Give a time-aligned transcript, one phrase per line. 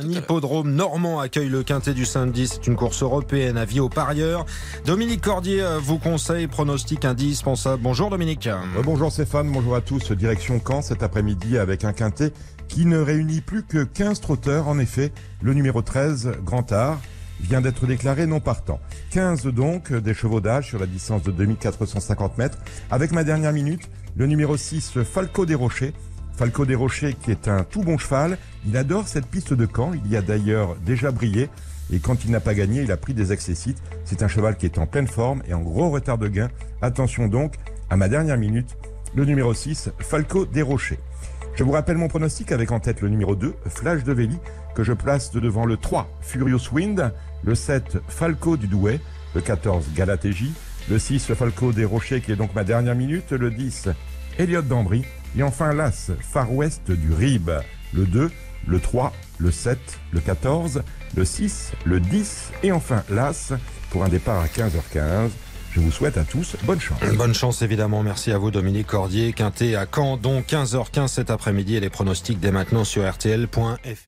[0.00, 2.48] Un hippodrome normand accueille le quintet du samedi.
[2.48, 4.46] C'est une course européenne à vie aux parieurs.
[4.86, 7.82] Dominique Cordier euh, vous conseille pronostic indispensable.
[7.82, 8.48] Bonjour Dominique.
[8.82, 10.12] bonjour Stéphane, bonjour à tous.
[10.12, 12.32] Direction Caen cet après-midi avec un quintet
[12.66, 14.68] qui ne réunit plus que 15 trotteurs.
[14.68, 16.98] En effet, le numéro 13, Grand Art,
[17.38, 18.80] vient d'être déclaré non partant.
[19.10, 22.56] 15 donc, des chevaux d'âge sur la distance de 2450 mètres.
[22.90, 23.82] Avec ma dernière minute,
[24.16, 25.92] le numéro 6, Falco des Rochers.
[26.36, 28.38] Falco des Rochers qui est un tout bon cheval.
[28.66, 29.92] Il adore cette piste de camp.
[29.92, 31.48] Il y a d'ailleurs déjà brillé.
[31.92, 33.82] Et quand il n'a pas gagné, il a pris des accessites.
[34.04, 36.50] C'est un cheval qui est en pleine forme et en gros retard de gain.
[36.82, 37.54] Attention donc,
[37.88, 38.76] à ma dernière minute,
[39.14, 41.00] le numéro 6, Falco des Rochers.
[41.56, 44.38] Je vous rappelle mon pronostic avec en tête le numéro 2, Flash de Véli,
[44.74, 49.00] que je place devant le 3, Furious Wind, le 7, Falco du Douai,
[49.34, 50.52] le 14, Galatégie,
[50.88, 53.88] le 6, Falco des Rochers, qui est donc ma dernière minute, le 10,
[54.38, 55.04] Elliott d'Ambry,
[55.36, 57.50] et enfin l'As, Far West du Rib,
[57.92, 58.30] le 2,
[58.66, 59.78] le 3, le 7,
[60.12, 60.82] le 14,
[61.16, 63.52] le 6, le 10, et enfin l'As,
[63.90, 65.30] pour un départ à 15h15.
[65.72, 66.98] Je vous souhaite à tous bonne chance.
[67.16, 68.02] Bonne chance évidemment.
[68.02, 69.32] Merci à vous Dominique Cordier.
[69.32, 73.78] Quintet à Caen, donc 15h15 cet après-midi et les pronostics dès maintenant sur rtl.fr.